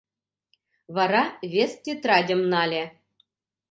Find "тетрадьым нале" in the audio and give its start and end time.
1.83-2.83